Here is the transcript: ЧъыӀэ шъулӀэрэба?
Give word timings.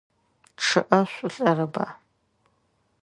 ЧъыӀэ 0.63 1.01
шъулӀэрэба? 1.11 1.85